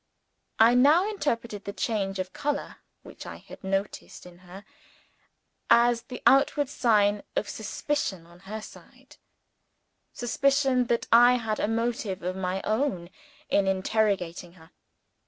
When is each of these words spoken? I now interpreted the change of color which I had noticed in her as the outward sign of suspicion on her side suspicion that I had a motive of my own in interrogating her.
I 0.57 0.73
now 0.73 1.07
interpreted 1.07 1.65
the 1.65 1.73
change 1.73 2.17
of 2.17 2.33
color 2.33 2.77
which 3.03 3.27
I 3.27 3.35
had 3.35 3.63
noticed 3.63 4.25
in 4.25 4.39
her 4.39 4.65
as 5.69 6.01
the 6.01 6.23
outward 6.25 6.69
sign 6.69 7.21
of 7.35 7.47
suspicion 7.47 8.25
on 8.25 8.39
her 8.49 8.61
side 8.63 9.17
suspicion 10.11 10.87
that 10.87 11.05
I 11.11 11.33
had 11.35 11.59
a 11.59 11.67
motive 11.67 12.23
of 12.23 12.35
my 12.35 12.63
own 12.63 13.11
in 13.47 13.67
interrogating 13.67 14.53
her. 14.53 14.71